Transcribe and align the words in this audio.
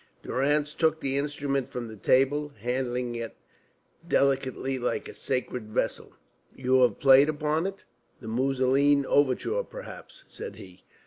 Durrance 0.23 0.73
took 0.73 0.99
the 0.99 1.15
instrument 1.15 1.69
from 1.69 1.87
the 1.87 1.95
table, 1.95 2.53
handling 2.59 3.13
it 3.15 3.35
delicately, 4.09 4.79
like 4.79 5.07
a 5.07 5.13
sacred 5.13 5.69
vessel. 5.69 6.13
"You 6.55 6.81
have 6.81 6.99
played 6.99 7.29
upon 7.29 7.67
it? 7.67 7.83
The 8.19 8.27
Musoline 8.27 9.05
overture, 9.05 9.61
perhaps," 9.63 10.23
said 10.27 10.55
he. 10.55 10.85